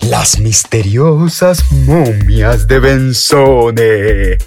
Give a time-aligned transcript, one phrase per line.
[0.00, 4.38] Las misteriosas momias de Benzone.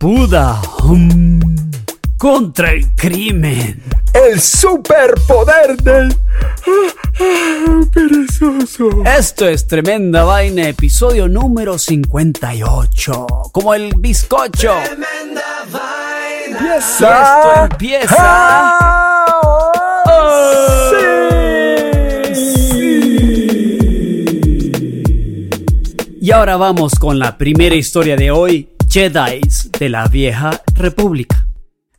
[0.00, 1.40] Buda hum,
[2.18, 3.82] contra el crimen.
[4.12, 6.14] El superpoder del
[7.92, 9.02] perezoso.
[9.04, 13.26] Esto es Tremenda Vaina, episodio número 58.
[13.50, 14.74] Como el bizcocho.
[14.84, 16.58] Tremenda vaina.
[16.60, 17.08] Y esto
[17.70, 18.84] empieza.
[26.24, 31.46] Y ahora vamos con la primera historia de hoy, Jedis de la vieja república.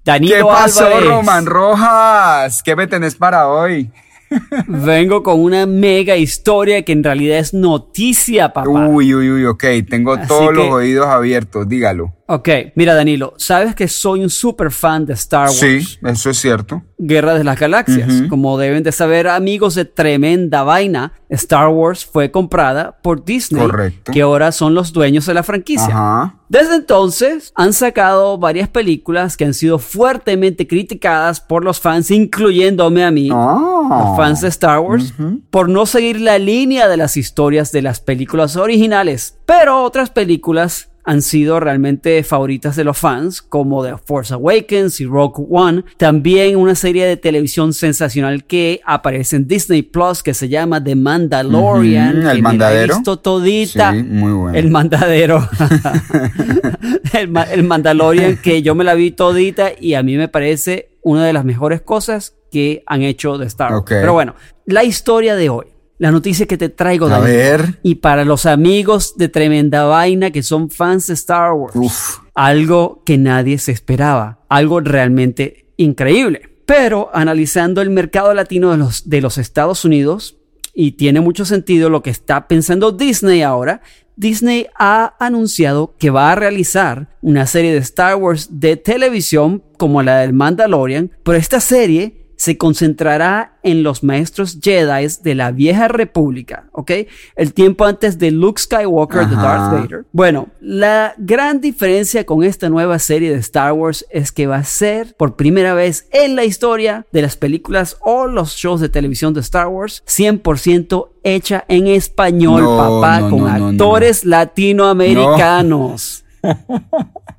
[0.04, 1.10] Danilo ¿Qué pasó, Álvarez.
[1.10, 2.64] Roman Rojas?
[2.64, 3.92] ¿Qué me tenés para hoy?
[4.68, 8.68] Vengo con una mega historia que en realidad es noticia, papá.
[8.68, 9.64] Uy, uy, uy, ok.
[9.88, 12.15] Tengo Así todos los oídos abiertos, dígalo.
[12.28, 15.60] Ok, mira Danilo, sabes que soy un super fan de Star Wars.
[15.60, 16.82] Sí, eso es cierto.
[16.98, 18.24] Guerra de las Galaxias.
[18.30, 24.12] Como deben de saber amigos de tremenda vaina, Star Wars fue comprada por Disney, Correcto.
[24.12, 25.90] que ahora son los dueños de la franquicia.
[25.90, 26.36] Ajá.
[26.50, 33.04] Desde entonces han sacado varias películas que han sido fuertemente criticadas por los fans, incluyéndome
[33.04, 33.88] a mí, Ah.
[34.08, 35.14] los fans de Star Wars,
[35.52, 39.38] por no seguir la línea de las historias de las películas originales.
[39.46, 45.06] Pero otras películas han sido realmente favoritas de los fans, como The Force Awakens y
[45.06, 45.84] Rogue One.
[45.98, 50.96] También una serie de televisión sensacional que aparece en Disney Plus que se llama The
[50.96, 52.08] Mandalorian.
[52.08, 52.96] El que me la he Mandadero.
[52.96, 53.92] visto todita.
[53.94, 54.58] Sí, muy bueno.
[54.58, 55.48] El mandadero.
[57.14, 60.90] el, ma- el Mandalorian que yo me la vi todita y a mí me parece
[61.02, 63.82] una de las mejores cosas que han hecho de Star Wars.
[63.82, 63.90] Ok.
[63.90, 64.36] Pero bueno,
[64.66, 65.66] la historia de hoy.
[65.98, 67.28] La noticia que te traigo, A Daniel.
[67.36, 67.80] ver.
[67.84, 71.76] Y para los amigos de Tremenda Vaina que son fans de Star Wars.
[71.76, 72.18] Uf.
[72.34, 74.40] Algo que nadie se esperaba.
[74.50, 76.50] Algo realmente increíble.
[76.66, 80.38] Pero analizando el mercado latino de los, de los Estados Unidos,
[80.74, 83.82] y tiene mucho sentido lo que está pensando Disney ahora,
[84.18, 90.04] Disney ha anunciado que va a realizar una serie de Star Wars de televisión como
[90.04, 95.88] la del Mandalorian, pero esta serie se concentrará en los maestros Jedi de la vieja
[95.88, 96.92] república, ¿ok?
[97.36, 99.42] El tiempo antes de Luke Skywalker, de Ajá.
[99.44, 100.06] Darth Vader.
[100.12, 104.64] Bueno, la gran diferencia con esta nueva serie de Star Wars es que va a
[104.64, 109.34] ser por primera vez en la historia de las películas o los shows de televisión
[109.34, 113.68] de Star Wars 100% hecha en español, No, papá, no, con no.
[113.70, 116.24] actores latinoamericanos.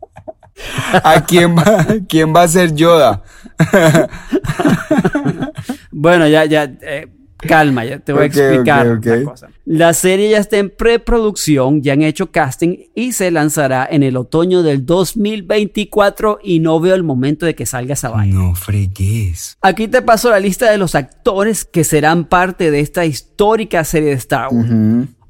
[1.03, 3.23] ¿A quién va, quién va a ser Yoda?
[5.99, 7.09] Bueno, ya, ya, eh,
[7.39, 9.07] calma, ya te voy a explicar ok, ok.
[9.07, 9.49] una cosa.
[9.65, 14.17] La serie ya está en preproducción, ya han hecho casting y se lanzará en el
[14.17, 18.35] otoño del 2024 y no veo el momento de que salga esa vaina.
[18.35, 19.57] No fregues.
[19.63, 24.11] Aquí te paso la lista de los actores que serán parte de esta histórica serie
[24.11, 24.71] de Star Wars.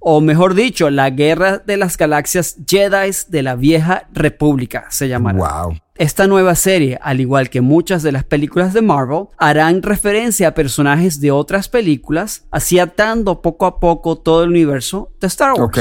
[0.08, 5.64] O mejor dicho, la Guerra de las Galaxias Jedi de la Vieja República se llamará.
[5.64, 5.79] Wow.
[5.97, 10.55] Esta nueva serie, al igual que muchas de las películas de Marvel, harán referencia a
[10.55, 15.76] personajes de otras películas, así atando poco a poco todo el universo de Star Wars.
[15.76, 15.79] Ok.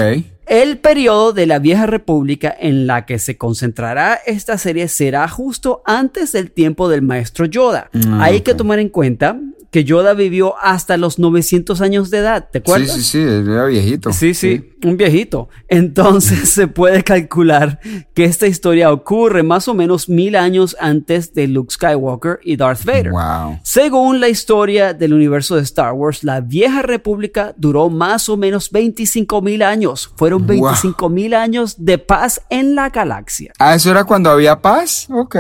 [0.48, 5.84] El periodo de la vieja república en la que se concentrará esta serie será justo
[5.86, 7.92] antes del tiempo del maestro Yoda.
[7.94, 9.40] Mm, Hay que tomar en cuenta
[9.72, 12.92] que Yoda vivió hasta los 900 años de edad, ¿te Sí, acuerdas?
[12.96, 14.14] sí, sí, era viejito.
[14.14, 15.50] Sí, sí, un viejito.
[15.68, 17.80] Entonces se puede calcular
[18.14, 22.86] que esta historia ocurre más o menos mil años antes de Luke Skywalker y Darth
[22.86, 23.12] Vader.
[23.12, 23.60] Wow.
[23.64, 28.72] Según la historia del universo de Star Wars, la vieja república duró más o menos
[28.72, 30.12] 25 mil años.
[30.16, 30.48] Fueron Wow.
[30.48, 33.54] 25 mil años de paz en la galaxia.
[33.60, 35.08] Ah, eso era cuando había paz.
[35.12, 35.36] Ok,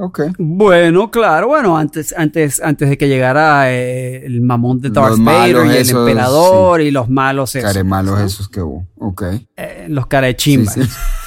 [0.00, 0.20] ok.
[0.38, 5.66] Bueno, claro, bueno, antes, antes, antes de que llegara eh, el mamón de Darth Vader
[5.66, 8.86] y el emperador y los malos esos, Care malos esos que hubo.
[8.98, 9.22] Ok.
[9.56, 10.74] Eh, los carechimbas.
[10.74, 10.82] Sí.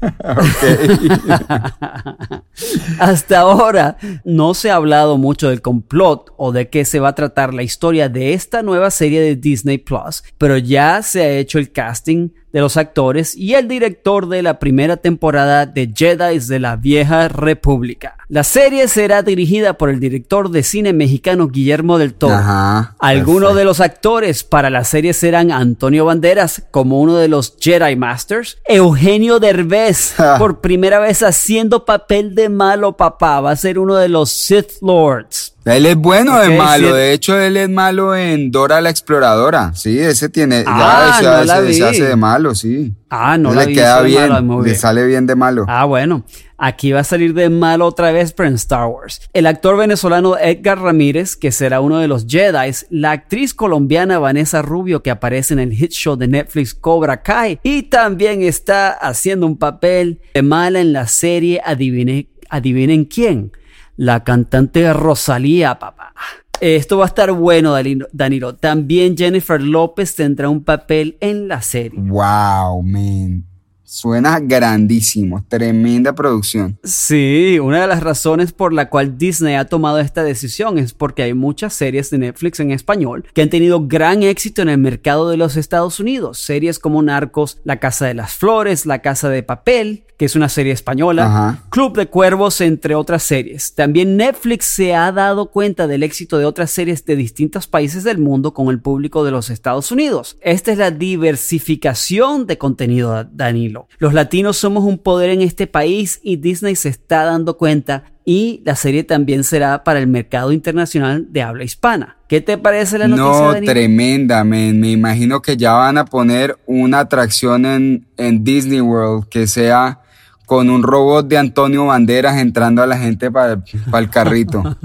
[2.98, 7.14] Hasta ahora no se ha hablado mucho del complot o de qué se va a
[7.14, 11.58] tratar la historia de esta nueva serie de Disney Plus, pero ya se ha hecho
[11.58, 16.58] el casting de los actores y el director de la primera temporada de Jedi de
[16.58, 18.16] la Vieja República.
[18.28, 22.34] La serie será dirigida por el director de cine mexicano Guillermo del Toro.
[22.34, 22.94] Ajá.
[22.98, 27.96] Algunos de los actores para la serie serán Antonio Banderas como uno de los Jedi
[27.96, 33.96] Masters, Eugenio Derbez por primera vez haciendo papel de malo papá, va a ser uno
[33.96, 35.54] de los Sith Lords.
[35.64, 36.94] Él es bueno Ok, de malo.
[36.94, 39.72] De hecho, él es malo en Dora la Exploradora.
[39.74, 40.64] Sí, ese tiene.
[40.66, 41.82] Ah, ya, no ese- la ese- se vi.
[41.88, 42.94] hace de malo, sí.
[43.10, 44.28] Ah, no la le vi, queda bien.
[44.30, 45.66] malo, Le sale bien de malo.
[45.68, 46.24] Ah, bueno.
[46.62, 49.22] Aquí va a salir de malo otra vez, pero en Star Wars.
[49.32, 54.60] El actor venezolano Edgar Ramírez, que será uno de los Jedi, la actriz colombiana Vanessa
[54.60, 59.46] Rubio, que aparece en el hit show de Netflix Cobra Kai, y también está haciendo
[59.46, 63.52] un papel de mala en la serie Adivine, Adivinen quién,
[64.00, 66.14] la cantante Rosalía, papá.
[66.58, 67.74] Esto va a estar bueno,
[68.12, 68.54] Danilo-.
[68.54, 72.00] También Jennifer López tendrá un papel en la serie.
[72.00, 73.44] Wow, man.
[73.92, 75.44] Suena grandísimo.
[75.48, 76.78] Tremenda producción.
[76.84, 81.24] Sí, una de las razones por la cual Disney ha tomado esta decisión es porque
[81.24, 85.28] hay muchas series de Netflix en español que han tenido gran éxito en el mercado
[85.28, 86.38] de los Estados Unidos.
[86.38, 90.50] Series como Narcos, La Casa de las Flores, La Casa de Papel, que es una
[90.50, 91.64] serie española, Ajá.
[91.70, 93.74] Club de Cuervos, entre otras series.
[93.74, 98.18] También Netflix se ha dado cuenta del éxito de otras series de distintos países del
[98.18, 100.36] mundo con el público de los Estados Unidos.
[100.42, 103.79] Esta es la diversificación de contenido, Danilo.
[103.98, 108.62] Los latinos somos un poder en este país y Disney se está dando cuenta y
[108.64, 112.16] la serie también será para el mercado internacional de habla hispana.
[112.28, 114.78] ¿Qué te parece la noticia, No, tremenda, man.
[114.78, 120.00] Me imagino que ya van a poner una atracción en, en Disney World que sea
[120.46, 123.62] con un robot de Antonio Banderas entrando a la gente para
[123.94, 124.62] el carrito.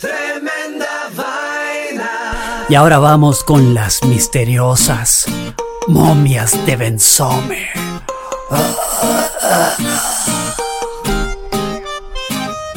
[0.00, 2.10] Tremenda vaina.
[2.70, 5.26] Y ahora vamos con las misteriosas
[5.88, 7.66] momias de Ben Sommer.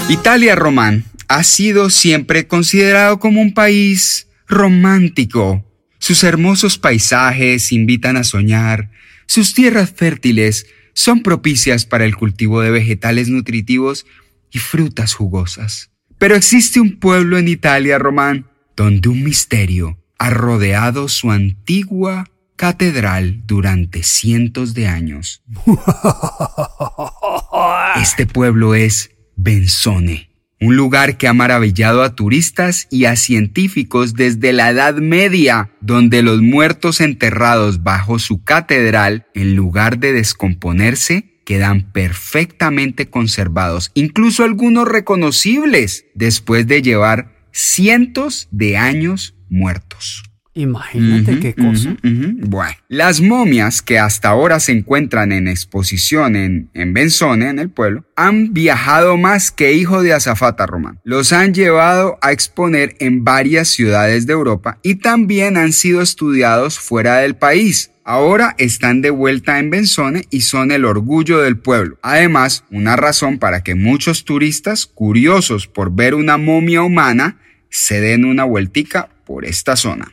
[0.09, 5.65] Italia Román ha sido siempre considerado como un país romántico.
[5.99, 8.91] Sus hermosos paisajes invitan a soñar,
[9.27, 14.05] sus tierras fértiles son propicias para el cultivo de vegetales nutritivos
[14.51, 15.91] y frutas jugosas.
[16.17, 22.30] Pero existe un pueblo en Italia Román donde un misterio ha rodeado su antigua
[22.61, 25.41] catedral durante cientos de años.
[27.99, 34.53] Este pueblo es Benzone, un lugar que ha maravillado a turistas y a científicos desde
[34.53, 41.91] la Edad Media, donde los muertos enterrados bajo su catedral, en lugar de descomponerse, quedan
[41.91, 50.30] perfectamente conservados, incluso algunos reconocibles, después de llevar cientos de años muertos.
[50.53, 51.95] Imagínate qué cosa.
[52.03, 57.69] Bueno, las momias que hasta ahora se encuentran en exposición en, en Benzone, en el
[57.69, 60.99] pueblo, han viajado más que hijo de azafata román.
[61.05, 66.79] Los han llevado a exponer en varias ciudades de Europa y también han sido estudiados
[66.79, 67.91] fuera del país.
[68.03, 71.97] Ahora están de vuelta en Benzone y son el orgullo del pueblo.
[72.01, 77.37] Además, una razón para que muchos turistas curiosos por ver una momia humana
[77.69, 80.11] se den una vueltica por esta zona.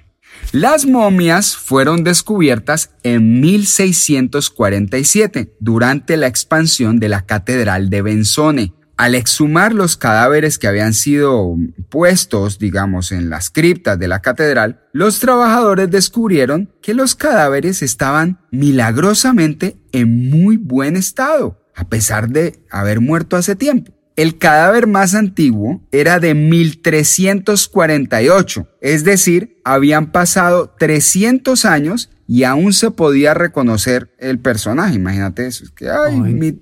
[0.52, 8.72] Las momias fueron descubiertas en 1647 durante la expansión de la Catedral de Benzone.
[8.96, 11.54] Al exhumar los cadáveres que habían sido
[11.90, 18.40] puestos, digamos, en las criptas de la catedral, los trabajadores descubrieron que los cadáveres estaban
[18.50, 23.97] milagrosamente en muy buen estado, a pesar de haber muerto hace tiempo.
[24.18, 32.72] El cadáver más antiguo era de 1348, es decir, habían pasado 300 años y aún
[32.72, 34.96] se podía reconocer el personaje.
[34.96, 36.58] Imagínate eso, es que, ay, mi,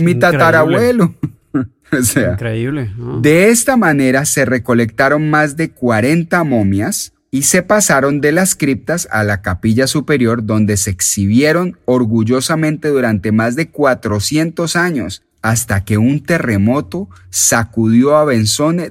[0.00, 1.14] mi tatarabuelo.
[2.34, 2.92] Increíble.
[3.22, 9.08] De esta manera se recolectaron más de 40 momias y se pasaron de las criptas
[9.10, 15.96] a la capilla superior donde se exhibieron orgullosamente durante más de 400 años hasta que
[15.96, 18.90] un terremoto sacudió a Benzone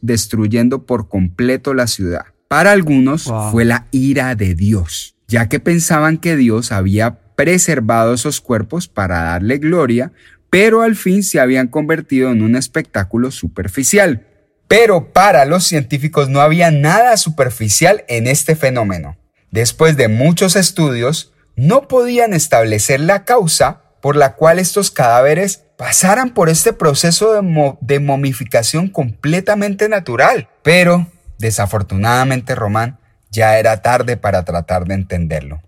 [0.00, 2.24] destruyendo por completo la ciudad.
[2.48, 8.40] Para algunos fue la ira de Dios, ya que pensaban que Dios había preservado esos
[8.40, 10.12] cuerpos para darle gloria,
[10.48, 14.26] pero al fin se habían convertido en un espectáculo superficial.
[14.66, 19.18] Pero para los científicos no había nada superficial en este fenómeno.
[19.50, 26.32] Después de muchos estudios, no podían establecer la causa por la cual estos cadáveres pasaran
[26.32, 30.48] por este proceso de, momificación completamente natural.
[30.62, 32.98] Pero, desafortunadamente, Román,
[33.30, 35.60] ya era tarde para tratar de entenderlo.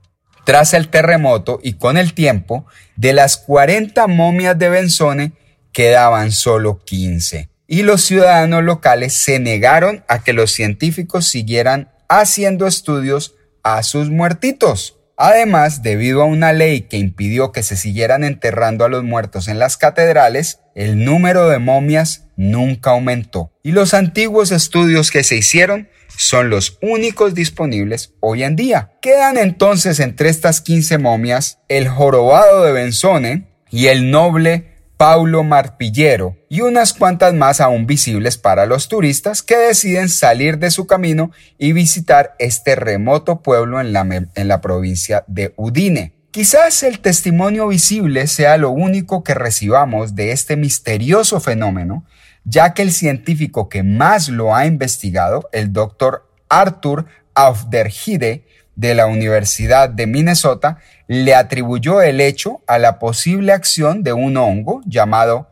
[0.46, 2.64] Tras el terremoto y con el tiempo,
[2.96, 5.32] de las 40 momias de Benzone
[5.70, 7.50] quedaban solo 15.
[7.66, 14.08] Y los ciudadanos locales se negaron a que los científicos siguieran haciendo estudios a sus
[14.08, 14.96] muertitos.
[15.22, 19.58] Además, debido a una ley que impidió que se siguieran enterrando a los muertos en
[19.58, 23.52] las catedrales, el número de momias nunca aumentó.
[23.62, 28.92] Y los antiguos estudios que se hicieron son los únicos disponibles hoy en día.
[29.02, 34.69] Quedan entonces entre estas 15 momias el jorobado de Benzone y el noble
[35.00, 40.70] Paulo Marpillero y unas cuantas más aún visibles para los turistas que deciden salir de
[40.70, 44.02] su camino y visitar este remoto pueblo en la,
[44.34, 46.12] en la provincia de Udine.
[46.32, 52.04] Quizás el testimonio visible sea lo único que recibamos de este misterioso fenómeno,
[52.44, 58.44] ya que el científico que más lo ha investigado, el doctor Arthur Aufderhide
[58.80, 64.38] de la Universidad de Minnesota, le atribuyó el hecho a la posible acción de un
[64.38, 65.50] hongo llamado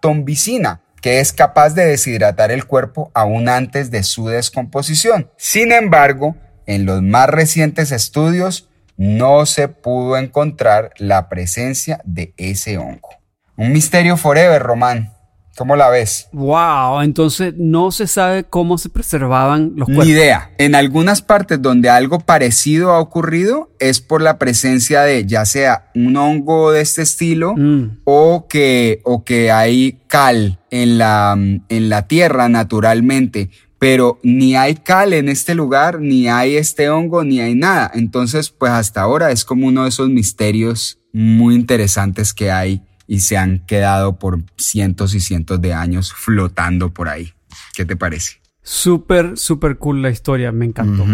[0.00, 5.30] Tombicina, que es capaz de deshidratar el cuerpo aún antes de su descomposición.
[5.36, 12.76] Sin embargo, en los más recientes estudios no se pudo encontrar la presencia de ese
[12.76, 13.10] hongo.
[13.56, 15.12] Un misterio forever, Román.
[15.56, 16.28] ¿Cómo la ves?
[16.32, 20.06] Wow, entonces no se sabe cómo se preservaban los cuerpos.
[20.06, 20.50] Ni idea.
[20.56, 25.90] En algunas partes donde algo parecido ha ocurrido es por la presencia de ya sea
[25.94, 27.98] un hongo de este estilo mm.
[28.04, 33.50] o, que, o que hay cal en la, en la tierra naturalmente.
[33.78, 37.90] Pero ni hay cal en este lugar, ni hay este hongo, ni hay nada.
[37.94, 43.20] Entonces, pues hasta ahora es como uno de esos misterios muy interesantes que hay y
[43.20, 47.32] se han quedado por cientos y cientos de años flotando por ahí.
[47.74, 48.40] ¿Qué te parece?
[48.62, 51.04] Súper, súper cool la historia, me encantó.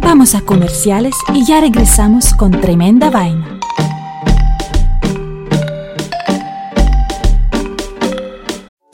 [0.00, 3.58] Vamos a comerciales y ya regresamos con tremenda vaina.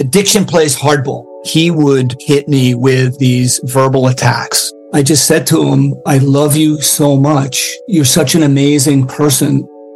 [0.01, 1.25] Addiction plays hardball.
[1.45, 4.73] He would hit me with these verbal attacks.
[4.93, 7.79] I just said to him, I love you so much.
[7.89, 9.67] You're such an amazing person.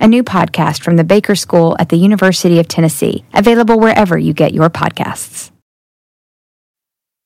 [0.00, 4.32] a new podcast from the Baker School at the University of Tennessee, available wherever you
[4.32, 5.50] get your podcasts.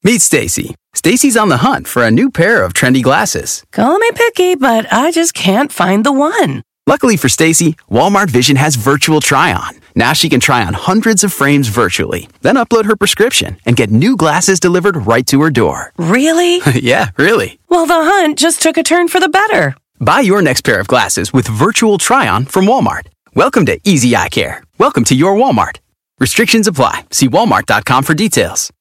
[0.04, 0.74] Meet Stacy.
[0.94, 3.62] Stacy's on the hunt for a new pair of trendy glasses.
[3.70, 6.62] Call me picky, but I just can't find the one.
[6.86, 9.80] Luckily for Stacy, Walmart Vision has virtual try-on.
[9.94, 13.90] Now she can try on hundreds of frames virtually, then upload her prescription and get
[13.90, 15.92] new glasses delivered right to her door.
[15.96, 16.60] Really?
[16.74, 17.60] yeah, really.
[17.68, 19.76] Well, the hunt just took a turn for the better.
[20.02, 23.06] Buy your next pair of glasses with virtual try-on from Walmart.
[23.36, 24.64] Welcome to Easy Eye Care.
[24.76, 25.78] Welcome to your Walmart.
[26.18, 27.04] Restrictions apply.
[27.12, 28.72] See walmart.com for details.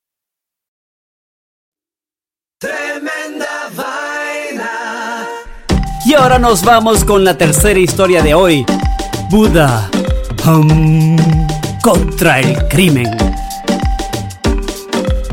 [2.60, 5.28] Tremenda vaina.
[6.08, 8.66] Y ahora nos vamos con la tercera historia de hoy.
[9.30, 9.92] Buda
[10.48, 11.18] hum,
[11.84, 13.16] contra el crimen.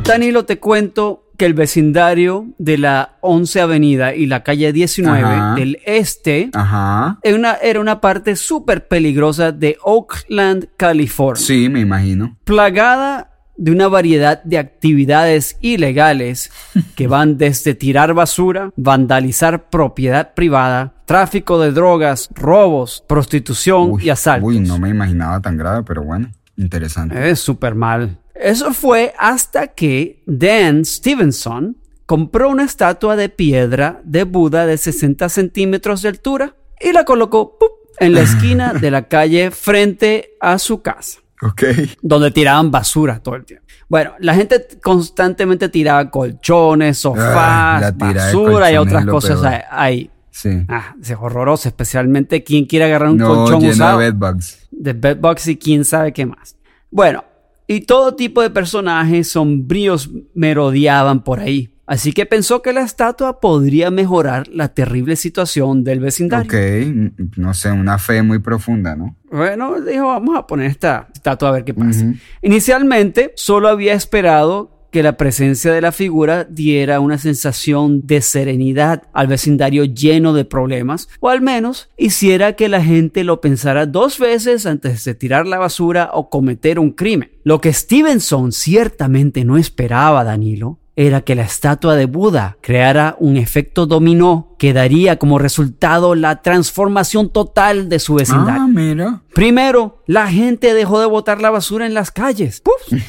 [0.02, 5.54] Danilo, te cuento que el vecindario de la 11 Avenida y la calle 19 Ajá.
[5.54, 7.18] del este Ajá.
[7.22, 11.40] era una, era una parte súper peligrosa de Oakland, California.
[11.42, 12.36] Sí, me imagino.
[12.44, 16.50] plagada de una variedad de actividades ilegales
[16.96, 24.48] que van desde tirar basura, vandalizar propiedad privada, tráfico de drogas, robos, prostitución y asaltos.
[24.48, 27.30] Uy, no me imaginaba tan grave, pero bueno, interesante.
[27.30, 28.18] Es súper mal.
[28.40, 31.76] Eso fue hasta que Dan Stevenson
[32.06, 37.58] compró una estatua de piedra de Buda de 60 centímetros de altura y la colocó
[37.58, 37.70] ¡pup!
[37.98, 41.18] en la esquina de la calle frente a su casa.
[41.40, 41.62] Ok.
[42.02, 43.64] donde tiraban basura todo el tiempo.
[43.88, 49.54] Bueno, la gente constantemente tiraba colchones, sofás, Ah, tira de basura y otras cosas peor.
[49.70, 50.10] ahí.
[50.32, 50.50] Sí.
[50.68, 54.68] Ah, es horroroso, especialmente quien quiere agarrar un No, colchón lleno usado de bedbugs.
[54.72, 56.56] de bedbugs y quién sabe qué más.
[56.90, 57.24] Bueno,
[57.68, 61.72] y todo tipo de personajes sombríos merodeaban por ahí.
[61.86, 66.50] Así que pensó que la estatua podría mejorar la terrible situación del vecindario.
[66.50, 69.16] Ok, n- no sé, una fe muy profunda, ¿no?
[69.30, 72.04] Bueno, dijo, vamos a poner esta estatua a ver qué pasa.
[72.42, 79.02] Inicialmente, solo había esperado que la presencia de la figura diera una sensación de serenidad
[79.12, 84.18] al vecindario lleno de problemas, o al menos hiciera que la gente lo pensara dos
[84.18, 87.30] veces antes de tirar la basura o cometer un crimen.
[87.44, 93.36] Lo que Stevenson ciertamente no esperaba, Danilo, era que la estatua de Buda creara un
[93.36, 98.62] efecto dominó que daría como resultado la transformación total de su vecindario.
[98.62, 99.22] Ah, mira.
[99.32, 102.60] Primero, la gente dejó de botar la basura en las calles.
[102.60, 103.00] ¡Puf!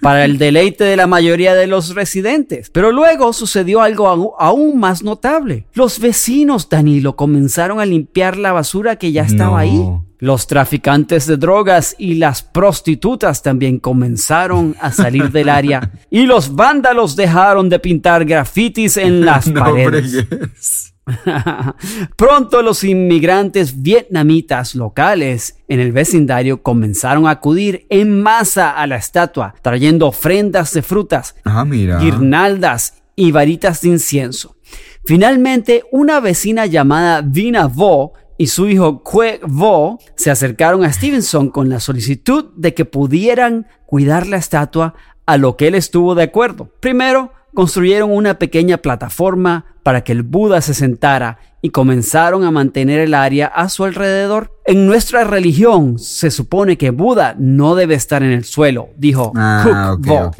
[0.00, 2.70] Para el deleite de la mayoría de los residentes.
[2.70, 5.66] Pero luego sucedió algo aún más notable.
[5.74, 9.56] Los vecinos, Danilo, comenzaron a limpiar la basura que ya estaba No.
[9.56, 9.82] ahí.
[10.18, 15.90] Los traficantes de drogas y las prostitutas también comenzaron a salir del área.
[16.10, 20.91] Y los vándalos dejaron de pintar grafitis en las No paredes.
[22.16, 28.96] Pronto los inmigrantes vietnamitas locales en el vecindario comenzaron a acudir en masa a la
[28.96, 31.98] estatua, trayendo ofrendas de frutas, Ah, mira.
[31.98, 34.56] guirnaldas y varitas de incienso.
[35.04, 41.50] Finalmente, una vecina llamada Vina Vo y su hijo Kue Vo se acercaron a Stevenson
[41.50, 44.94] con la solicitud de que pudieran cuidar la estatua,
[45.26, 46.68] a lo que él estuvo de acuerdo.
[46.80, 53.00] Primero, construyeron una pequeña plataforma para que el Buda se sentara y comenzaron a mantener
[53.00, 54.52] el área a su alrededor.
[54.64, 59.62] En nuestra religión se supone que Buda no debe estar en el suelo, dijo Ah,
[60.02, 60.30] claro,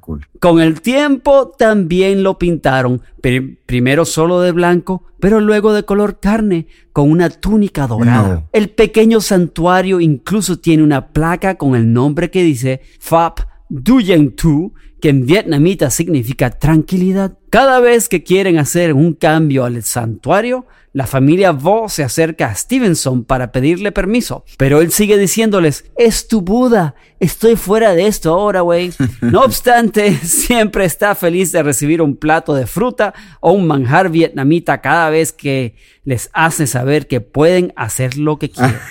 [0.00, 0.26] cool.
[0.40, 6.20] Con el tiempo también lo pintaron, pri- primero solo de blanco, pero luego de color
[6.20, 8.28] carne, con una túnica dorada.
[8.34, 8.48] No.
[8.52, 14.72] El pequeño santuario incluso tiene una placa con el nombre que dice Phap Duyen Tu,
[15.00, 17.34] que en vietnamita significa tranquilidad.
[17.50, 22.54] Cada vez que quieren hacer un cambio al santuario, la familia Vo se acerca a
[22.54, 28.32] Stevenson para pedirle permiso, pero él sigue diciéndoles, es tu Buda, estoy fuera de esto
[28.32, 28.92] ahora, güey.
[29.20, 34.80] No obstante, siempre está feliz de recibir un plato de fruta o un manjar vietnamita
[34.80, 38.76] cada vez que les hace saber que pueden hacer lo que quieren.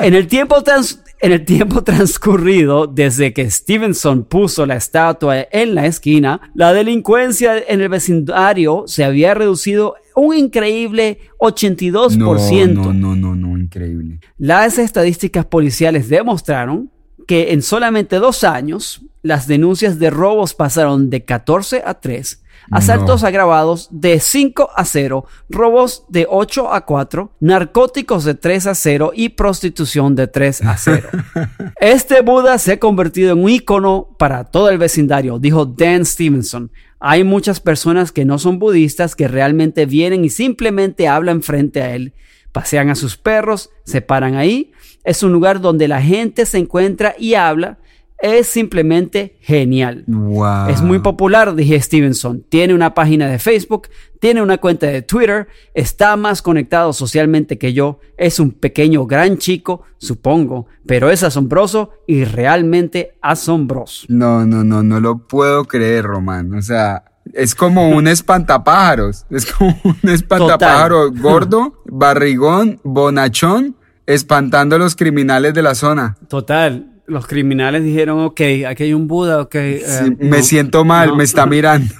[0.00, 5.74] En el tiempo trans- en el tiempo transcurrido desde que Stevenson puso la estatua en
[5.74, 12.72] la esquina, la delincuencia en el vecindario se había reducido un increíble 82%.
[12.72, 14.20] No, no, no, no, no, increíble.
[14.38, 16.90] Las estadísticas policiales demostraron
[17.26, 23.22] que en solamente dos años las denuncias de robos pasaron de 14 a 3, asaltos
[23.22, 23.28] No.
[23.28, 29.12] agravados de 5 a 0, robos de 8 a 4, narcóticos de 3 a 0
[29.14, 31.08] y prostitución de 3 a 0.
[31.80, 36.70] Este Buda se ha convertido en un ícono para todo el vecindario, dijo Dan Stevenson.
[37.00, 41.94] Hay muchas personas que no son budistas que realmente vienen y simplemente hablan frente a
[41.94, 42.14] él,
[42.52, 44.72] pasean a sus perros, se paran ahí.
[45.02, 47.78] Es un lugar donde la gente se encuentra y habla.
[48.24, 50.04] Es simplemente genial.
[50.06, 50.70] Wow.
[50.70, 52.42] Es muy popular, dije Stevenson.
[52.48, 57.74] Tiene una página de Facebook, tiene una cuenta de Twitter, está más conectado socialmente que
[57.74, 58.00] yo.
[58.16, 64.06] Es un pequeño gran chico, supongo, pero es asombroso y realmente asombroso.
[64.08, 66.54] No, no, no, no lo puedo creer, Román.
[66.54, 69.26] O sea, es como un espantapájaros.
[69.28, 76.16] Es como un espantapájaro gordo, barrigón, bonachón, espantando a los criminales de la zona.
[76.26, 76.93] Total.
[77.06, 79.54] Los criminales dijeron, ok, aquí hay un Buda, ok.
[79.56, 81.16] eh, Sí, me siento mal, no.
[81.16, 81.94] me está mirando.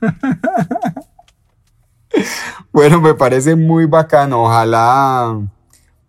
[2.72, 4.42] bueno, me parece muy bacano.
[4.42, 5.38] Ojalá,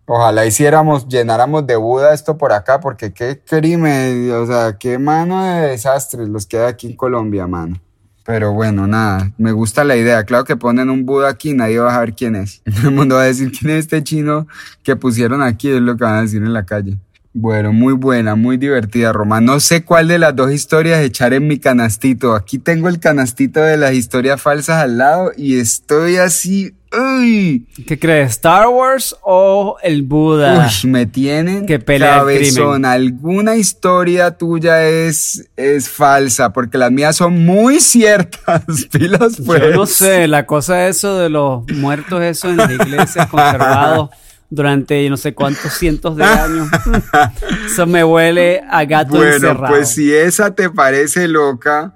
[0.06, 5.44] ojalá hiciéramos, llenáramos de Buda esto por acá, porque qué crimen, o sea, qué mano
[5.44, 7.80] de desastres los que hay aquí en Colombia, mano.
[8.24, 10.22] Pero bueno, nada, me gusta la idea.
[10.24, 12.62] Claro que ponen un Buda aquí, nadie va a saber quién es.
[12.84, 14.46] El mundo va a decir quién es este chino
[14.82, 16.96] que pusieron aquí, es lo que van a decir en la calle.
[17.32, 19.40] Bueno, muy buena, muy divertida, Roma.
[19.40, 22.34] No sé cuál de las dos historias echar en mi canastito.
[22.34, 26.74] Aquí tengo el canastito de las historias falsas al lado y estoy así.
[26.92, 27.68] ¡Uy!
[27.86, 28.32] ¿Qué crees?
[28.32, 30.68] ¿Star Wars o el Buda?
[30.82, 32.64] Uy, me tienen que cabezón.
[32.64, 32.84] crimen.
[32.84, 38.64] Alguna historia tuya es, es falsa, porque las mías son muy ciertas.
[38.90, 39.62] Pilas, pues.
[39.62, 44.10] Yo no sé, la cosa eso de los muertos, eso en la iglesia conservados
[44.50, 46.68] durante no sé cuántos cientos de años.
[47.66, 49.74] Eso me huele a gato Bueno, encerrado.
[49.74, 51.94] pues si esa te parece loca,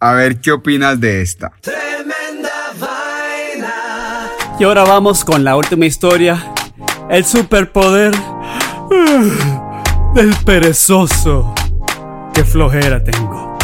[0.00, 1.52] a ver qué opinas de esta.
[4.58, 6.52] Y ahora vamos con la última historia.
[7.10, 8.14] El superpoder
[10.14, 11.54] del perezoso.
[12.34, 13.54] Qué flojera tengo.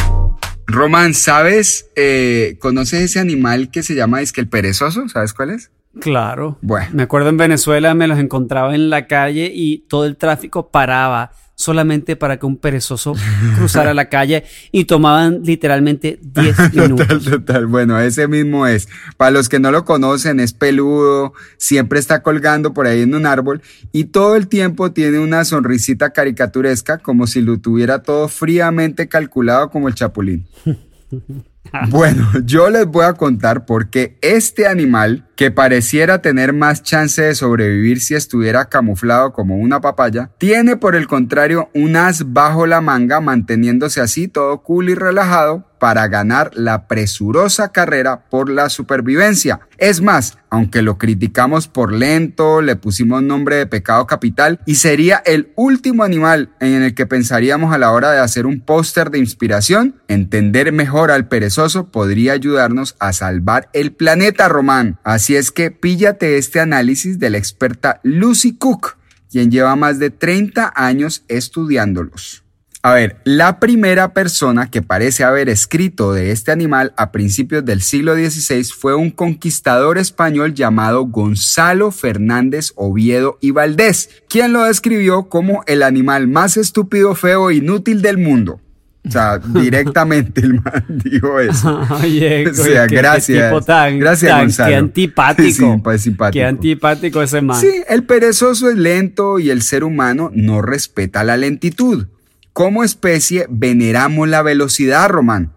[0.67, 1.87] Román, ¿sabes?
[1.97, 5.09] Eh, ¿Conoces ese animal que se llama es que el perezoso?
[5.09, 5.71] ¿Sabes cuál es?
[6.01, 6.59] Claro.
[6.63, 6.89] Bueno.
[6.93, 11.33] Me acuerdo en Venezuela me los encontraba en la calle y todo el tráfico paraba
[11.55, 13.15] solamente para que un perezoso
[13.57, 17.07] cruzara la calle y tomaban literalmente 10 minutos.
[17.07, 17.67] Total, total.
[17.67, 18.89] Bueno, ese mismo es.
[19.17, 23.27] Para los que no lo conocen, es peludo, siempre está colgando por ahí en un
[23.27, 29.09] árbol y todo el tiempo tiene una sonrisita caricaturesca como si lo tuviera todo fríamente
[29.09, 30.47] calculado como el chapulín.
[31.89, 37.23] Bueno, yo les voy a contar por qué este animal, que pareciera tener más chance
[37.23, 42.67] de sobrevivir si estuviera camuflado como una papaya, tiene por el contrario un as bajo
[42.67, 48.69] la manga manteniéndose así todo cool y relajado para ganar la presurosa carrera por la
[48.69, 49.63] supervivencia.
[49.79, 55.21] Es más, aunque lo criticamos por lento, le pusimos nombre de pecado capital y sería
[55.27, 59.19] el último animal en el que pensaríamos a la hora de hacer un póster de
[59.19, 65.01] inspiración, entender mejor al perezoso podría ayudarnos a salvar el planeta, Román.
[65.03, 68.99] Así es que píllate este análisis de la experta Lucy Cook,
[69.33, 72.45] quien lleva más de 30 años estudiándolos.
[72.85, 77.81] A ver, la primera persona que parece haber escrito de este animal a principios del
[77.81, 85.29] siglo XVI fue un conquistador español llamado Gonzalo Fernández Oviedo y Valdés, quien lo describió
[85.29, 88.61] como el animal más estúpido, feo e inútil del mundo.
[89.07, 91.83] O sea, directamente el man dijo eso.
[92.03, 93.49] Oye, o sea, qué- qué gracias.
[93.49, 94.69] tipo tan- gracias, tan- Gonzalo.
[94.71, 95.73] Qué antipático.
[95.75, 96.33] Sí, pues simpático.
[96.33, 97.61] Qué antipático ese man.
[97.61, 102.07] Sí, el perezoso es lento y el ser humano no respeta la lentitud.
[102.53, 105.55] Como especie, veneramos la velocidad, Román.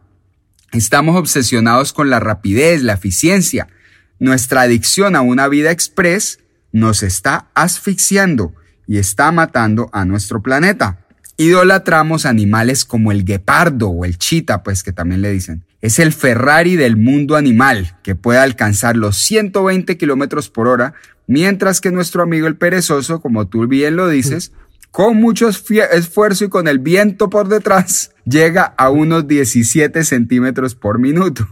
[0.72, 3.68] Estamos obsesionados con la rapidez, la eficiencia.
[4.18, 6.40] Nuestra adicción a una vida express
[6.72, 8.54] nos está asfixiando
[8.88, 11.06] y está matando a nuestro planeta.
[11.36, 15.66] Idolatramos animales como el guepardo o el chita, pues que también le dicen.
[15.82, 20.94] Es el Ferrari del mundo animal, que puede alcanzar los 120 kilómetros por hora,
[21.28, 24.54] mientras que nuestro amigo el perezoso, como tú bien lo dices,
[24.96, 31.00] con mucho esfuerzo y con el viento por detrás, llega a unos 17 centímetros por
[31.00, 31.46] minuto.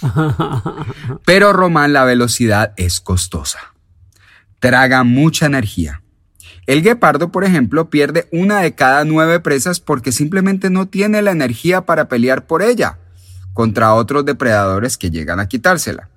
[1.26, 3.58] Pero Román, la velocidad es costosa.
[4.58, 6.00] Traga mucha energía.
[6.66, 11.32] El guepardo, por ejemplo, pierde una de cada nueve presas porque simplemente no tiene la
[11.32, 12.96] energía para pelear por ella
[13.52, 16.08] contra otros depredadores que llegan a quitársela.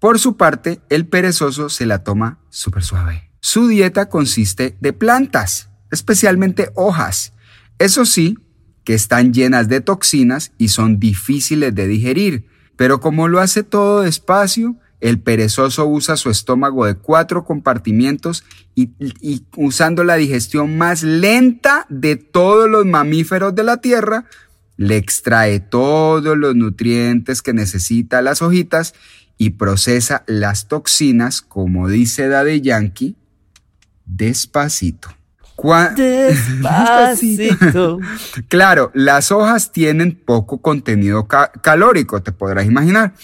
[0.00, 3.31] Por su parte, el perezoso se la toma súper suave.
[3.44, 7.32] Su dieta consiste de plantas, especialmente hojas.
[7.78, 8.38] Eso sí,
[8.84, 14.02] que están llenas de toxinas y son difíciles de digerir, pero como lo hace todo
[14.02, 18.44] despacio, el perezoso usa su estómago de cuatro compartimientos
[18.76, 18.92] y,
[19.56, 24.26] usando la digestión más lenta de todos los mamíferos de la Tierra,
[24.76, 28.94] le extrae todos los nutrientes que necesita las hojitas
[29.36, 33.16] y procesa las toxinas, como dice Daddy Yankee,
[34.06, 35.08] despacito.
[35.56, 37.98] Cua- Despacito.
[38.48, 43.14] Claro, las hojas tienen poco contenido ca- calórico, te podrás imaginar.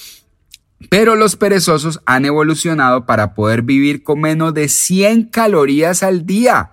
[0.91, 6.71] Pero los perezosos han evolucionado para poder vivir con menos de 100 calorías al día.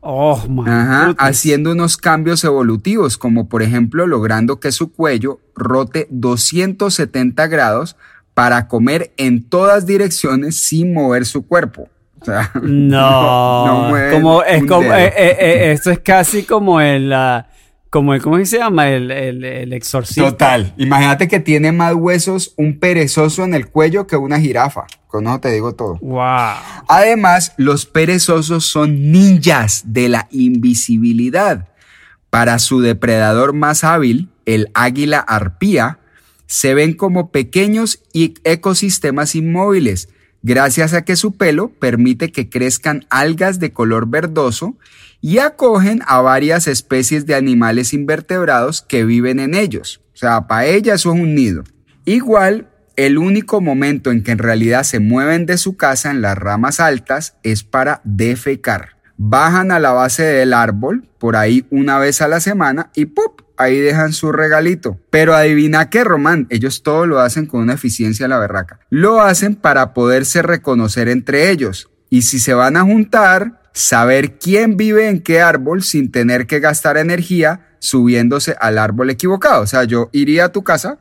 [0.00, 6.06] Oh, my Ajá, haciendo unos cambios evolutivos, como por ejemplo logrando que su cuello rote
[6.10, 7.96] 270 grados
[8.34, 11.88] para comer en todas direcciones sin mover su cuerpo.
[12.20, 17.46] O sea, No, como, es como, eh, eh, eh, esto es casi como el, ah,
[17.90, 18.88] como el, ¿cómo se llama?
[18.90, 20.30] El, el, el exorcista.
[20.30, 20.74] Total.
[20.76, 24.84] Imagínate que tiene más huesos un perezoso en el cuello que una jirafa.
[25.06, 25.96] Con eso te digo todo.
[26.02, 26.56] Wow.
[26.86, 31.68] Además, los perezosos son ninjas de la invisibilidad.
[32.30, 35.98] Para su depredador más hábil, el águila arpía,
[36.46, 40.10] se ven como pequeños y- ecosistemas inmóviles,
[40.48, 44.78] gracias a que su pelo permite que crezcan algas de color verdoso
[45.20, 50.00] y acogen a varias especies de animales invertebrados que viven en ellos.
[50.14, 51.64] O sea, para ella eso es un nido.
[52.06, 56.38] Igual, el único momento en que en realidad se mueven de su casa en las
[56.38, 58.96] ramas altas es para defecar.
[59.18, 63.42] Bajan a la base del árbol, por ahí una vez a la semana, y ¡pop!
[63.58, 64.98] Ahí dejan su regalito.
[65.10, 68.80] Pero adivina qué, Román, ellos todo lo hacen con una eficiencia la berraca.
[68.88, 71.90] Lo hacen para poderse reconocer entre ellos.
[72.08, 76.60] Y si se van a juntar, saber quién vive en qué árbol sin tener que
[76.60, 79.62] gastar energía subiéndose al árbol equivocado.
[79.62, 80.98] O sea, yo iría a tu casa,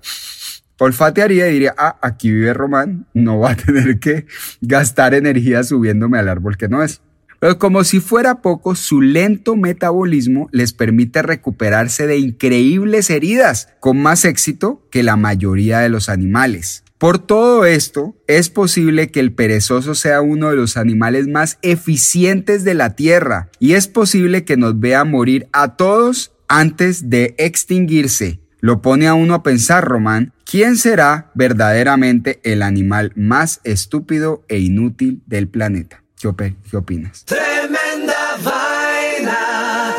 [0.77, 4.27] olfatearía y diría, ah, aquí vive Román, no va a tener que
[4.61, 7.01] gastar energía subiéndome al árbol que no es.
[7.39, 14.01] Pero como si fuera poco, su lento metabolismo les permite recuperarse de increíbles heridas con
[14.01, 16.83] más éxito que la mayoría de los animales.
[16.97, 22.63] Por todo esto, es posible que el perezoso sea uno de los animales más eficientes
[22.63, 28.39] de la Tierra y es posible que nos vea morir a todos antes de extinguirse.
[28.61, 34.57] Lo pone a uno a pensar, Román, ¿quién será verdaderamente el animal más estúpido e
[34.57, 36.03] inútil del planeta?
[36.19, 37.23] ¿Qué, op- qué opinas?
[37.25, 39.37] Tremenda vaina.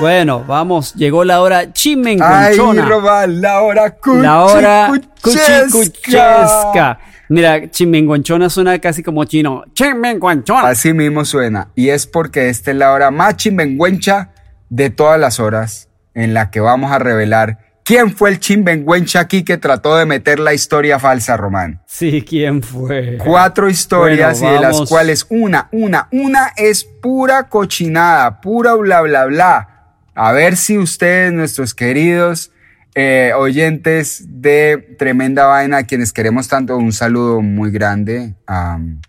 [0.00, 2.85] Bueno, vamos, llegó la hora Ay, chimenguanchona.
[2.88, 4.90] Román, la hora cuchi, La hora
[5.22, 5.66] cuchesca.
[5.70, 6.98] cuchicuchesca.
[7.31, 9.64] Mira, chimenguanchona suena casi como chino.
[9.74, 10.68] Chimenguanchona.
[10.68, 11.68] Así mismo suena.
[11.74, 14.31] Y es porque esta es la hora más chimbenguencha
[14.70, 19.44] de todas las horas en la que vamos a revelar quién fue el chimbenguencha aquí
[19.44, 21.81] que trató de meter la historia falsa, Román.
[21.87, 23.16] Sí, ¿quién fue?
[23.16, 29.01] Cuatro historias Bueno, y de las cuales una, una, una es pura cochinada, pura bla,
[29.01, 29.68] bla, bla.
[30.14, 32.53] A ver si ustedes, nuestros queridos
[32.94, 39.01] eh, oyentes de Tremenda Vaina, a quienes queremos tanto, un saludo muy grande a um,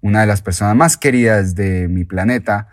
[0.00, 2.68] una de las personas más queridas de mi planeta,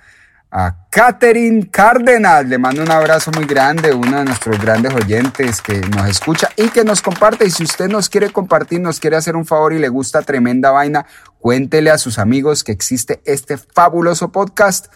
[0.51, 2.45] a Catherine Cárdenas.
[2.47, 6.69] Le mando un abrazo muy grande, uno de nuestros grandes oyentes que nos escucha y
[6.69, 7.45] que nos comparte.
[7.45, 10.71] Y si usted nos quiere compartir, nos quiere hacer un favor y le gusta tremenda
[10.71, 11.05] vaina,
[11.39, 14.87] cuéntele a sus amigos que existe este fabuloso podcast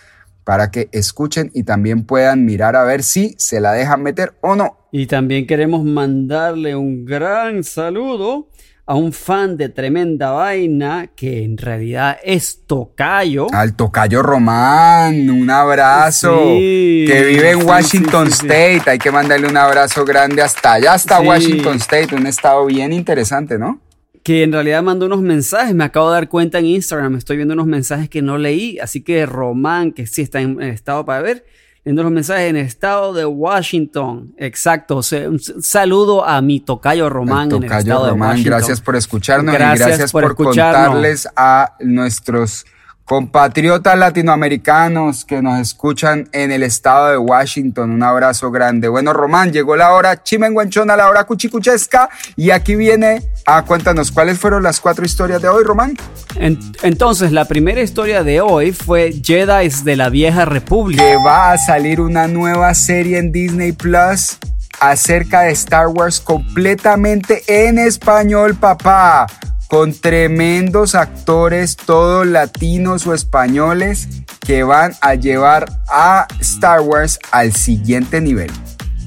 [0.44, 4.56] para que escuchen y también puedan mirar a ver si se la dejan meter o
[4.56, 4.78] no.
[4.92, 8.50] Y también queremos mandarle un gran saludo
[8.90, 13.46] a un fan de Tremenda Vaina que en realidad es Tocayo.
[13.54, 16.36] Al Tocayo Román, un abrazo.
[16.56, 18.48] Sí, que vive en sí, Washington sí.
[18.48, 18.90] State.
[18.90, 21.22] Hay que mandarle un abrazo grande hasta allá, hasta.
[21.22, 23.80] Washington State, un estado bien interesante, ¿no?
[24.24, 27.54] que en realidad mandó unos mensajes, me acabo de dar cuenta en Instagram, estoy viendo
[27.54, 31.22] unos mensajes que no leí, así que Román, que sí está en, en estado para
[31.22, 31.46] ver,
[31.90, 37.52] viendo los mensajes en el estado de Washington, exacto, un saludo a mi tocayo Román
[37.52, 38.52] en el estado de Román, Washington.
[38.52, 42.68] gracias por escucharnos Gracias y gracias por contarles a nuestros
[43.10, 47.90] compatriotas latinoamericanos que nos escuchan en el estado de Washington.
[47.90, 48.88] Un abrazo grande.
[48.88, 54.38] Bueno, Román, llegó la hora chimenguanchona, la hora cuchicuchesca y aquí viene a cuéntanos cuáles
[54.38, 55.98] fueron las cuatro historias de hoy, Román.
[56.36, 61.02] En- entonces, la primera historia de hoy fue Jedi de la Vieja República.
[61.02, 64.38] que va a salir una nueva serie en Disney Plus
[64.80, 69.26] acerca de Star Wars completamente en español, papá.
[69.70, 74.08] Con tremendos actores, todos latinos o españoles,
[74.40, 78.52] que van a llevar a Star Wars al siguiente nivel.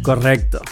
[0.03, 0.62] Correcto.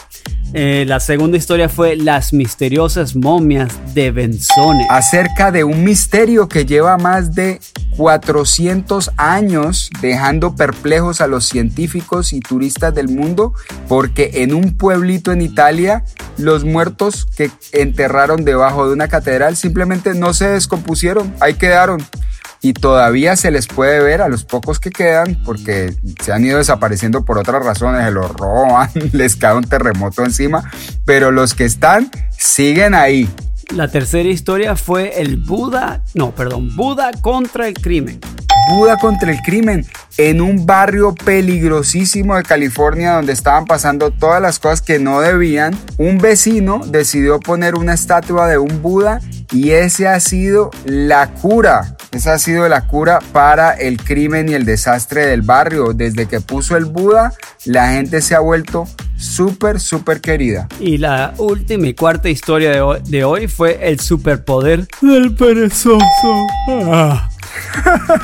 [0.53, 4.85] Eh, la segunda historia fue Las misteriosas momias de Benzone.
[4.91, 7.61] Acerca de un misterio que lleva más de
[7.97, 13.55] 400 años dejando perplejos a los científicos y turistas del mundo
[13.89, 16.05] porque en un pueblito en Italia
[16.37, 22.03] los muertos que enterraron debajo de una catedral simplemente no se descompusieron, ahí quedaron
[22.63, 26.59] y todavía se les puede ver a los pocos que quedan porque se han ido
[26.59, 30.71] desapareciendo por otras razones, se los roban, les cae un terremoto encima,
[31.05, 33.29] pero los que están siguen ahí.
[33.75, 38.21] La tercera historia fue el Buda, no, perdón, Buda contra el crimen.
[38.69, 44.59] Buda contra el crimen en un barrio peligrosísimo de California donde estaban pasando todas las
[44.59, 45.77] cosas que no debían.
[45.99, 49.21] Un vecino decidió poner una estatua de un Buda
[49.53, 51.97] y ese ha sido la cura.
[52.13, 55.93] Esa ha sido la cura para el crimen y el desastre del barrio.
[55.93, 57.33] Desde que puso el Buda,
[57.65, 60.69] la gente se ha vuelto súper, súper querida.
[60.81, 66.47] Y la última y cuarta historia de hoy, de hoy fue el superpoder del perezoso.
[66.69, 67.30] Ah.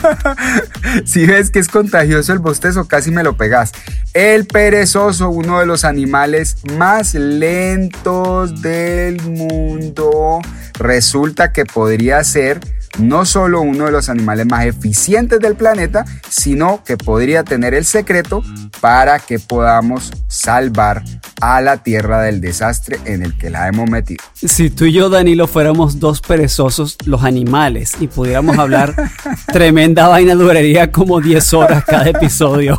[1.04, 3.72] si ves que es contagioso el bostezo, casi me lo pegas.
[4.14, 10.40] El perezoso, uno de los animales más lentos del mundo,
[10.78, 12.60] resulta que podría ser
[12.98, 17.84] no solo uno de los animales más eficientes del planeta, sino que podría tener el
[17.84, 18.42] secreto
[18.80, 21.02] para que podamos salvar
[21.40, 24.24] a la tierra del desastre en el que la hemos metido.
[24.34, 28.94] Si tú y yo, Danilo, fuéramos dos perezosos, los animales, y pudiéramos hablar,
[29.52, 32.78] tremenda vaina duraría como 10 horas cada episodio.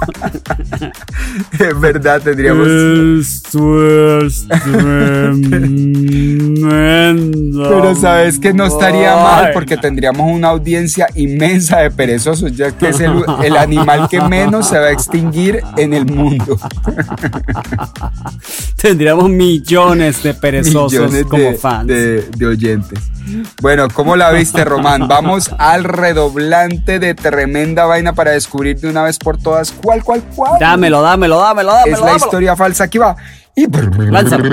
[1.59, 2.67] es verdad, tendríamos...
[2.67, 6.67] Esto es tremendo.
[7.69, 12.89] Pero sabes que no estaría mal porque tendríamos una audiencia inmensa de perezosos, ya que
[12.89, 16.57] es el, el animal que menos se va a extinguir en el mundo.
[18.81, 21.87] Tendríamos millones de perezosos Millones como de, fans.
[21.87, 22.99] de- de oyentes.
[23.61, 25.07] Bueno, ¿cómo la viste, Román?
[25.07, 30.23] Vamos al redoblante de tremenda vaina para descubrir de una vez por todas cuál, cuál,
[30.35, 30.53] cuál.
[30.59, 31.95] Dámelo, dámelo, dámelo, dámelo.
[31.95, 32.25] es la dámelo.
[32.25, 32.83] historia falsa.
[32.85, 33.15] Aquí va.
[33.55, 33.65] Y
[34.11, 34.43] Lánzalo.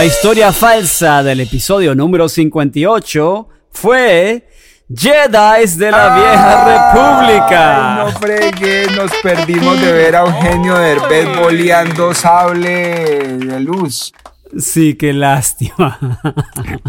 [0.00, 4.48] La historia falsa del episodio número 58 fue
[4.88, 7.96] Jedi de la Vieja República.
[7.96, 14.14] Ay, no fregué, nos perdimos de ver a Eugenio Derbez boleando sable de luz.
[14.56, 15.98] Sí, qué lástima.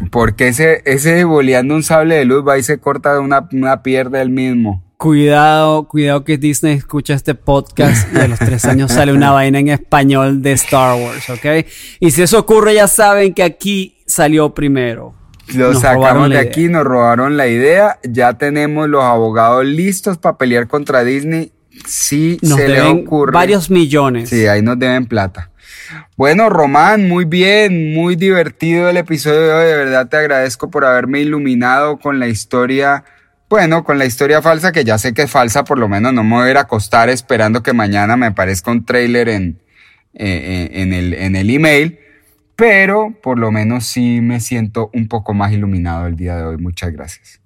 [0.10, 4.22] Porque ese, ese boleando un sable de luz va y se corta una, una pierna
[4.22, 4.86] él mismo.
[5.02, 9.58] Cuidado, cuidado que Disney escucha este podcast y a los tres años sale una vaina
[9.58, 11.66] en español de Star Wars, ¿ok?
[12.00, 15.16] Y si eso ocurre ya saben que aquí salió primero.
[15.56, 17.98] Lo Nos sacamos de aquí, nos robaron la idea.
[18.04, 21.52] Ya tenemos los abogados listos para pelear contra Disney.
[21.88, 23.32] Si Nos se le deben ocurre.
[23.32, 24.30] varios millones.
[24.30, 25.50] Sí, ahí nos deben plata.
[26.16, 29.66] Bueno, Román, muy bien, muy divertido el episodio de hoy.
[29.66, 33.04] De verdad te agradezco por haberme iluminado con la historia.
[33.52, 36.24] Bueno, con la historia falsa, que ya sé que es falsa, por lo menos no
[36.24, 39.60] me voy a ir a acostar esperando que mañana me aparezca un trailer en,
[40.14, 42.00] eh, eh, en, el, en el email.
[42.56, 46.58] Pero por lo menos sí me siento un poco más iluminado el día de hoy.
[46.60, 47.42] Muchas gracias.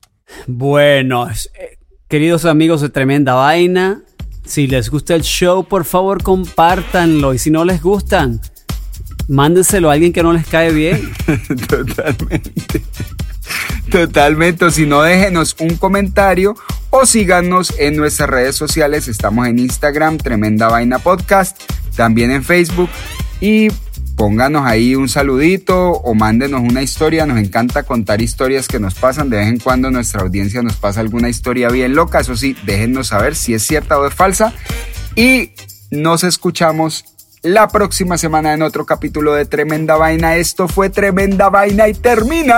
[0.45, 4.03] Bueno, eh, queridos amigos de Tremenda Vaina,
[4.45, 7.33] si les gusta el show, por favor compártanlo.
[7.33, 8.39] Y si no les gustan,
[9.27, 11.01] mándenselo a alguien que no les cae bien.
[11.67, 12.51] Totalmente.
[13.95, 14.65] Totalmente.
[14.65, 16.53] O si no, déjenos un comentario
[16.89, 19.07] o síganos en nuestras redes sociales.
[19.07, 21.57] Estamos en Instagram, Tremenda Vaina Podcast,
[21.95, 22.89] también en Facebook.
[23.39, 23.69] Y
[24.17, 27.25] pónganos ahí un saludito o mándenos una historia.
[27.25, 29.29] Nos encanta contar historias que nos pasan.
[29.29, 32.19] De vez en cuando nuestra audiencia nos pasa alguna historia bien loca.
[32.19, 34.51] Eso sí, déjennos saber si es cierta o es falsa.
[35.15, 35.51] Y
[35.89, 37.05] nos escuchamos
[37.43, 40.35] la próxima semana en otro capítulo de Tremenda Vaina.
[40.35, 42.57] Esto fue Tremenda Vaina y termina.